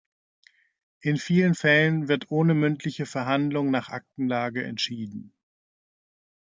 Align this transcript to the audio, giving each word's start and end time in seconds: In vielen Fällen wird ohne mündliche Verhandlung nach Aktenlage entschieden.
In 1.01 1.17
vielen 1.17 1.53
Fällen 1.53 2.07
wird 2.07 2.31
ohne 2.31 2.55
mündliche 2.55 3.05
Verhandlung 3.05 3.69
nach 3.69 3.89
Aktenlage 3.89 4.63
entschieden. 4.63 5.31